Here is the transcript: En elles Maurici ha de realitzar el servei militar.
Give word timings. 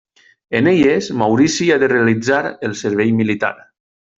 En 0.59 0.69
elles 0.71 1.09
Maurici 1.21 1.67
ha 1.75 1.79
de 1.83 1.91
realitzar 1.93 2.41
el 2.69 2.77
servei 2.83 3.17
militar. 3.23 3.55